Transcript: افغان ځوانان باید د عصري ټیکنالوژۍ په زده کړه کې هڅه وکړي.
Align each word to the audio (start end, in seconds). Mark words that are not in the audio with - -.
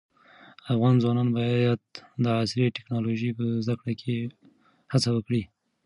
افغان 0.73 0.95
ځوانان 1.03 1.29
باید 1.37 1.81
د 2.23 2.25
عصري 2.41 2.65
ټیکنالوژۍ 2.77 3.31
په 3.37 3.45
زده 3.65 3.75
کړه 3.81 3.93
کې 4.01 4.15
هڅه 4.91 5.09
وکړي. 5.13 5.43